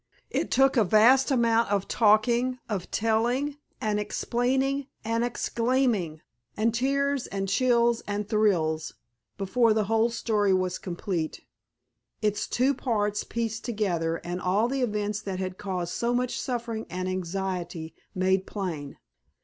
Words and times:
It 0.31 0.49
took 0.49 0.77
a 0.77 0.83
vast 0.83 1.29
amount 1.29 1.71
of 1.71 1.87
talking, 1.87 2.57
of 2.67 2.89
telling 2.89 3.57
and 3.79 3.99
explaining 3.99 4.87
and 5.05 5.23
exclaiming, 5.23 6.21
and 6.57 6.73
tears 6.73 7.27
and 7.27 7.47
chills 7.47 8.01
and 8.07 8.27
thrills, 8.27 8.95
before 9.37 9.75
the 9.75 9.83
whole 9.83 10.09
story 10.09 10.55
was 10.55 10.79
complete, 10.79 11.41
its 12.19 12.47
two 12.47 12.73
parts 12.73 13.23
pieced 13.23 13.63
together 13.63 14.15
and 14.23 14.41
all 14.41 14.67
the 14.67 14.81
events 14.81 15.21
that 15.21 15.37
had 15.37 15.59
caused 15.59 15.93
so 15.93 16.15
much 16.15 16.39
suffering 16.39 16.87
and 16.89 17.07
anxiety 17.07 17.93
made 18.15 18.47
plain. 18.47 18.97